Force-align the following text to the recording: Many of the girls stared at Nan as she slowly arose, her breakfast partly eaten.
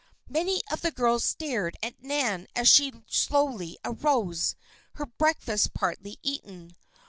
Many 0.27 0.63
of 0.71 0.81
the 0.81 0.89
girls 0.89 1.23
stared 1.23 1.77
at 1.83 2.01
Nan 2.01 2.47
as 2.55 2.67
she 2.67 2.91
slowly 3.05 3.77
arose, 3.85 4.55
her 4.93 5.05
breakfast 5.05 5.75
partly 5.75 6.17
eaten. 6.23 6.75